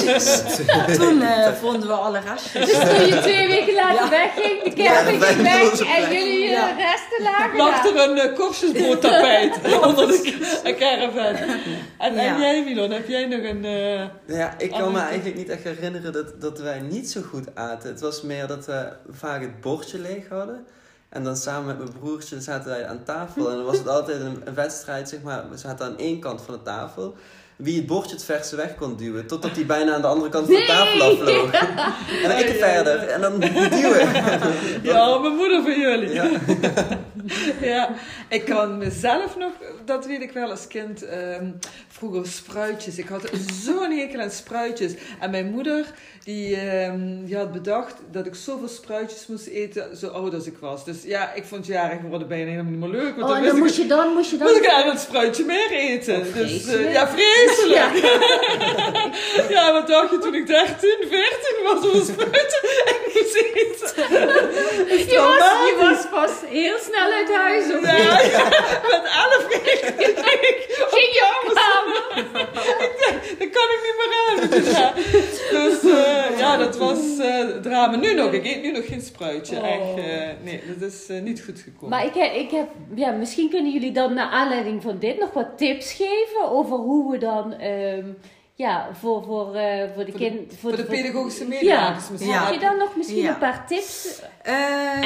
[0.95, 2.65] toen eh, vonden we alle restjes.
[2.65, 4.09] Dus toen je twee weken later Ja.
[4.09, 6.75] wegging, de camping wij ging weg en jullie Ja.
[6.75, 9.55] resten lagen Lag er een uh, korstjesbroodtapijt
[9.88, 11.35] onder de ca- caravan.
[11.97, 13.63] En, jij, Milon, heb jij nog een...
[14.27, 17.89] Ja, ik kan me eigenlijk niet echt herinneren dat, dat wij niet zo goed aten.
[17.89, 20.65] Het was meer dat we vaak het bordje leeg hadden.
[21.10, 23.50] En dan samen met mijn broertje zaten wij aan tafel.
[23.50, 25.50] En dan was het altijd een, een wedstrijd, zeg maar.
[25.50, 27.15] We zaten aan één kant van de tafel.
[27.56, 29.28] Wie het bordje het verste weg kon duwen.
[29.28, 30.68] Totdat hij bijna aan de andere kant van de Nee!
[30.68, 31.52] tafel afvloog.
[32.24, 32.98] En dan ik er verder.
[33.08, 34.13] En dan duwen.
[34.84, 36.13] Ja, mijn moeder van jullie.
[36.13, 36.30] Ja.
[37.61, 37.89] Ja,
[38.29, 39.51] ik kan mezelf nog,
[39.85, 41.51] dat weet ik wel als kind, ehm,
[41.88, 42.97] vroeger spruitjes.
[42.97, 43.29] Ik had
[43.63, 44.93] zo'n hekel aan spruitjes.
[45.19, 45.85] En mijn moeder,
[46.23, 50.57] die, ehm, die had bedacht dat ik zoveel spruitjes moest eten, zo oud als ik
[50.59, 50.85] was.
[50.85, 53.15] Dus ja, ik vond jarig worden bijna helemaal niet meer leuk.
[53.15, 54.47] Want Oh, dan dan ik, moest je dan, moest je dan...
[54.47, 56.19] moest ik spruitje meer eten.
[56.19, 57.95] Oh, dus eh, ja, vreselijk.
[57.95, 58.13] Ja.
[59.49, 61.19] Ja, wat dacht je toen ik 13, 14
[61.63, 62.59] was om een spruitje
[63.13, 63.93] gezeten?
[65.13, 67.63] Je was, je was pas heel snel uit huis.
[67.63, 67.82] Of
[68.32, 68.43] Ja,
[68.93, 72.23] met 11 ging ik ging je kamer?
[73.39, 74.49] Dat kan ik niet meer aan.
[74.49, 74.93] Dus ja,
[76.30, 77.95] eh, ja dat was eh drama.
[77.95, 79.58] Nu nog, ik eet nu nog geen spruitje.
[79.58, 79.67] Oh.
[79.67, 81.89] Echt, eh, nee, dat is niet goed gekomen.
[81.89, 85.34] Maar ik heb, ik heb, ja, misschien kunnen jullie dan naar aanleiding van dit nog
[85.34, 88.08] wat tips geven over hoe we dan, ehm,
[88.58, 90.54] ja, voor, voor, eh, voor de Voor de- kind...
[90.60, 92.32] voor de pedagogische Ja, medewerkers misschien.
[92.32, 92.44] Ja.
[92.46, 93.30] heb je dan nog misschien Ja.
[93.30, 94.22] een paar tips?
[94.41, 94.54] Eh,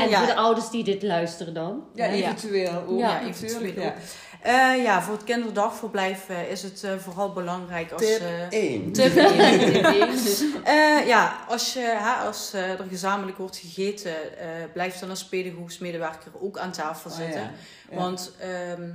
[0.02, 1.84] En ja, voor de ouders die dit luisteren dan?
[1.94, 3.00] Ja, eventueel ook.
[3.00, 3.36] Ja, natuurlijk.
[3.38, 3.88] eventueel Ja.
[3.90, 3.94] ook.
[4.42, 8.02] Eh, ja, voor het kinderdagverblijf is het vooral belangrijk als...
[8.02, 8.92] Tip eh, 1.
[8.92, 9.60] tip één.
[9.74, 14.48] Tip één, dus- Eh, ja, als, je, hè, als eh, er gezamenlijk wordt gegeten, eh
[14.74, 17.42] blijf dan als pedagogisch medewerker ook aan tafel Oh, zitten.
[17.42, 17.52] ja.
[17.92, 17.98] Ja.
[17.98, 18.90] Want ehm,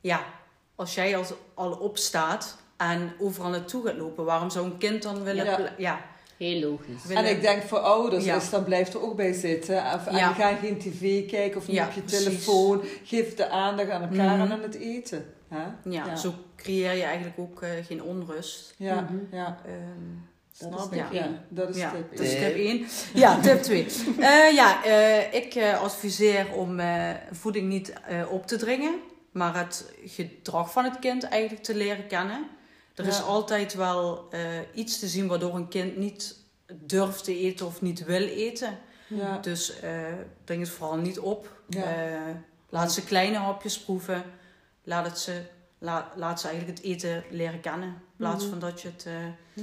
[0.00, 0.20] ja,
[0.76, 5.22] als jij al, al opstaat en overal naartoe gaat lopen, waarom zou een kind dan
[5.22, 5.44] willen...
[5.44, 5.72] Ja.
[5.76, 6.00] ja
[6.36, 7.04] Heel logisch.
[7.06, 8.36] willen- En ik denk voor ouders Ja.
[8.36, 9.76] is dan blijf er ook bij zitten.
[9.94, 10.32] Of, en Ja.
[10.32, 12.24] ga geen tv kijken of niet Ja, op je precies.
[12.24, 12.82] telefoon.
[13.04, 14.40] Geef de aandacht aan elkaar Mhm.
[14.40, 15.24] en aan het eten.
[15.48, 15.62] Hè?
[15.90, 16.16] ja, Ja.
[16.16, 18.74] zo creëer je eigenlijk ook eh, geen onrust.
[18.76, 19.36] Ja, Mhm.
[19.36, 19.58] ja.
[19.66, 19.76] Ehm,
[20.60, 21.12] Dat Snap is ja.
[21.12, 21.40] één.
[21.48, 22.86] Dat is ja, tip dat is tip 1.
[23.14, 23.86] Ja, tip 2.
[24.18, 28.94] Eh, ja, eh, ik eh, adviseer om eh, voeding niet eh, op te dringen,
[29.32, 32.46] maar het gedrag van het kind eigenlijk te leren kennen.
[32.98, 34.40] Er is altijd wel eh,
[34.74, 36.36] iets te zien waardoor een kind niet
[36.74, 38.78] durft te eten of niet wil eten.
[39.06, 39.38] Ja.
[39.38, 40.12] Dus eh
[40.44, 41.62] dring het vooral niet op.
[41.68, 41.82] Eh,
[42.68, 44.22] laat ze kleine hapjes proeven.
[44.82, 45.42] Laat, het ze,
[45.78, 47.88] la- laat ze eigenlijk het eten leren kennen.
[47.88, 48.50] In plaats Mhm.
[48.50, 49.12] van dat je het, eh,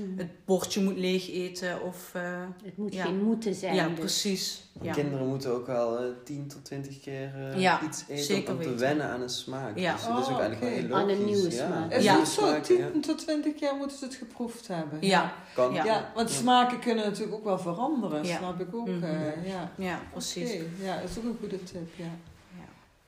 [0.02, 0.18] Mhm.
[0.18, 1.82] het bordje moet leeg eten.
[1.84, 3.04] Of, eh, Het moet Ja.
[3.04, 3.76] geen moeten zijn.
[3.76, 4.00] ja, dus.
[4.00, 4.64] precies.
[4.82, 4.94] Ja.
[4.94, 8.58] Kinderen moeten ook wel eh 10 tot 20 keer eh, Ja, iets eten zeker om
[8.60, 8.80] te weten.
[8.80, 9.78] wennen aan een smaak.
[9.78, 9.94] Ja.
[9.94, 10.80] Dus dat is ook Oh, eigenlijk wel oké.
[10.82, 11.18] heel Aan logisch.
[11.20, 11.66] een nieuwe ja.
[11.68, 11.92] smaak.
[11.94, 12.20] Is Ja.
[12.20, 12.42] het zo?
[12.42, 12.90] Smaak, 10 ja.
[13.02, 14.98] tot 20 jaar moeten ze het geproefd hebben.
[15.02, 15.34] Ja.
[15.56, 15.74] Kan.
[15.74, 15.84] Ja.
[15.86, 18.38] Ja, want smaken kunnen natuurlijk ook wel veranderen, Ja.
[18.38, 18.88] snap ik ook.
[18.88, 19.04] Mhm.
[19.04, 19.72] eh, ja.
[19.78, 20.52] Ja, precies.
[20.82, 22.06] Ja, dat is ook een goede tip, ja.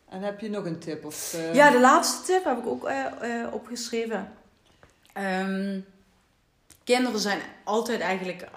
[0.10, 0.16] Ja.
[0.16, 1.06] En heb je nog een tip?
[1.06, 4.32] Of, eh, Ja, de laatste tip heb ik ook eh, eh, opgeschreven.
[5.14, 5.80] Ehm,
[6.84, 8.48] kinderen zijn altijd eigenlijk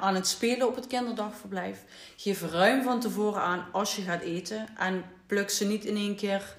[0.00, 1.78] aan het spelen op het kinderdagverblijf.
[2.16, 4.66] Geef ruim van tevoren aan als je gaat eten.
[4.78, 6.54] En pluk ze niet in één keer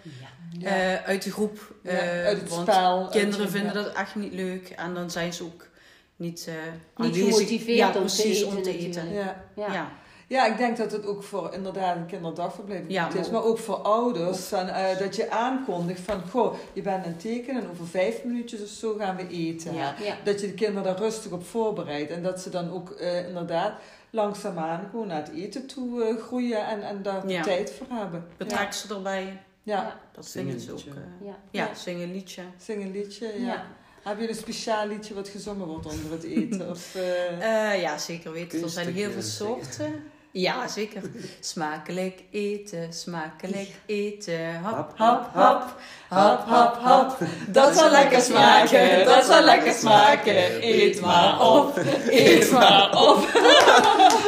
[0.60, 0.70] Ja.
[0.70, 1.74] Eh, uit de groep.
[1.84, 1.92] Ja,
[2.24, 3.08] uit het want spel.
[3.12, 3.82] Kinderen uit- vinden ja.
[3.84, 5.68] dat echt niet leuk en dan zijn ze ook
[6.16, 7.34] niet, eh Niet aanwezig.
[7.34, 8.96] gemotiveerd ja, om te precies, eten om te natuurlijk.
[8.96, 9.14] eten.
[9.56, 9.92] Ja.
[10.32, 10.46] Ja.
[10.46, 13.30] Ik denk dat het ook voor inderdaad een kinderdagverblijf Ja, is.
[13.30, 14.40] maar ook voor ouders.
[14.40, 18.24] Van, eh, dat je aankondigt van, goh, je bent aan het tekenen en over vijf
[18.24, 19.74] minuutjes of zo gaan we eten.
[19.74, 19.96] Ja.
[20.04, 20.16] Ja.
[20.24, 22.12] Dat je de kinderen daar rustig op voorbereidt.
[22.12, 23.74] En dat ze dan ook eh, inderdaad
[24.10, 27.42] langzaamaan gewoon naar het eten toe eh, groeien en, en daar Ja.
[27.44, 28.26] tijd voor hebben.
[28.38, 29.24] Betrek ze erbij.
[29.64, 30.00] Ja, Ja.
[30.12, 30.96] Dat Zing vinden een ze ook.
[30.96, 31.36] Ja.
[31.52, 31.74] ja, Ja.
[31.76, 32.42] zing een liedje.
[32.58, 33.26] zing een liedje.
[33.40, 33.46] Ja.
[33.46, 33.66] Ja.
[34.04, 36.70] Heb je een speciaal liedje wat gezongen wordt onder het eten?
[36.76, 38.62] Of, eh, Eh, ja, zeker weten.
[38.62, 40.04] Er zijn heel veel soorten.
[40.34, 41.02] Ja, zeker.
[41.40, 44.56] Smakelijk eten, smakelijk eten.
[44.64, 45.68] Hap, Hap, hap,
[46.08, 46.48] hap.
[46.48, 47.18] Hap, hap.
[47.48, 50.68] Dat zal lekker smaken, dat zal lekker smaken.
[50.68, 53.28] Eet maar op, eet maar op.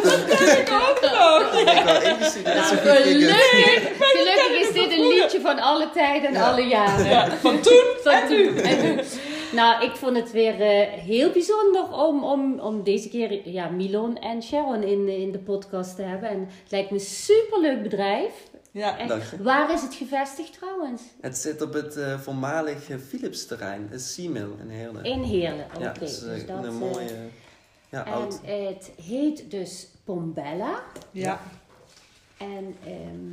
[0.03, 1.53] Dat ken ik ook nog.
[2.03, 2.55] Ingestudeerd.
[2.55, 7.05] Nou, gelukkig, gelukkig is dit een liedje van alle tijden en alle jaren.
[7.05, 8.53] Ja, van toen en nu.
[9.53, 14.17] Nou, ik vond het weer eh, heel bijzonder om, om, om deze keer ja, Milon
[14.17, 16.29] en Sharon in, in de podcast te hebben.
[16.29, 18.51] En het lijkt me een superleuk bedrijf.
[18.73, 19.09] Ja, Echt.
[19.09, 19.43] Dank je.
[19.43, 21.01] Waar is het gevestigd trouwens?
[21.21, 25.03] Het zit op het eh, voormalige Philips-terrein, het Seamill in Heerlen.
[25.03, 25.65] In Heerlen.
[25.75, 25.83] Oké.
[25.83, 27.17] ja, is eh, dus dat, een eh, mooie,
[27.89, 28.41] ja, oud.
[28.41, 30.83] En het heet dus Pombella.
[31.11, 31.41] ja.
[32.37, 33.32] En ehm,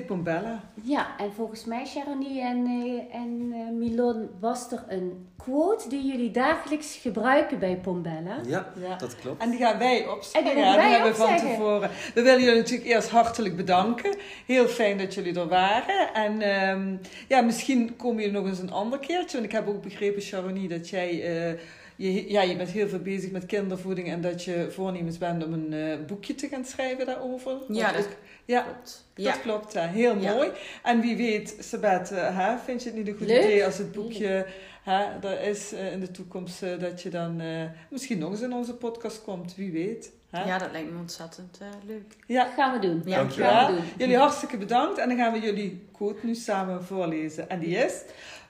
[0.00, 0.60] Pombella.
[0.82, 6.06] ja, en volgens mij, Sharonie en, eh, en eh, Milon, was er een quote die
[6.06, 8.38] jullie dagelijks gebruiken bij Pombella.
[8.46, 8.96] Ja, Ja.
[8.96, 9.42] dat klopt.
[9.42, 10.50] En die gaan wij opzeggen.
[10.50, 11.90] En die gaan wij hebben we van tevoren.
[12.14, 14.16] We willen jullie natuurlijk eerst hartelijk bedanken.
[14.46, 16.14] Heel fijn dat jullie er waren.
[16.14, 16.96] En ehm,
[17.28, 19.32] ja, misschien komen jullie nog eens een ander keertje.
[19.36, 21.10] Want ik heb ook begrepen, Sharonie, dat jij...
[21.52, 21.58] eh,
[22.02, 25.52] je, ja, je bent heel veel bezig met kindervoeding en dat je voornemens bent om
[25.52, 27.56] een eh, boekje te gaan schrijven daarover.
[27.68, 29.04] Ja, dat ook- ja, klopt.
[29.14, 29.32] dat Ja.
[29.32, 29.72] klopt.
[29.72, 29.86] hè.
[29.86, 30.34] Heel Ja.
[30.34, 30.48] mooi.
[30.82, 33.42] En wie weet, Sabette, hè, vind je het niet een goed Leuk.
[33.44, 34.46] idee als het boekje
[34.82, 38.40] hè, er is eh, in de toekomst, eh, dat je dan eh, misschien nog eens
[38.40, 39.54] in onze podcast komt.
[39.56, 40.12] Wie weet.
[40.30, 40.44] Hè?
[40.44, 42.16] ja, dat lijkt me ontzettend eh, leuk.
[42.26, 43.02] Ja, Dat gaan we doen.
[43.04, 43.84] Ja, dat gaan we doen.
[43.98, 47.48] Jullie hartstikke bedankt en dan gaan we jullie quote nu samen voorlezen.
[47.50, 48.00] En die is: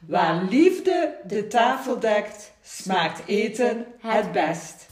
[0.07, 4.87] Waar liefde de tafel dekt, smaakt eten het best.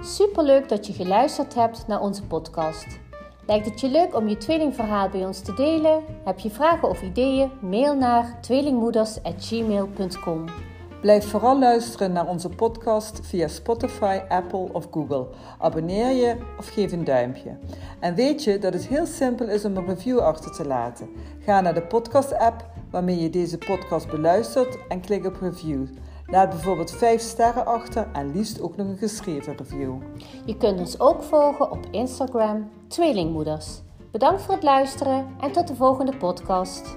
[0.00, 2.86] Superleuk dat je geluisterd hebt naar onze podcast.
[3.46, 6.04] Lijkt het je leuk om je tweelingverhaal bij ons te delen?
[6.24, 7.50] Heb je vragen of ideeën?
[7.60, 10.46] Mail naar tweelingmoeders@gmail.com.
[11.02, 15.26] Blijf vooral luisteren naar onze podcast via Spotify, Apple of Google.
[15.58, 17.58] Abonneer je of geef een duimpje.
[18.00, 21.08] En weet je dat het heel simpel is om een review achter te laten?
[21.38, 25.86] Ga naar de podcast-app waarmee je deze podcast beluistert en klik op review.
[26.26, 29.94] Laat bijvoorbeeld 5 sterren achter en liefst ook nog een geschreven review.
[30.44, 33.80] Je kunt ons ook volgen op Instagram Tweelingmoeders.
[34.10, 36.94] Bedankt voor het luisteren en tot de volgende podcast.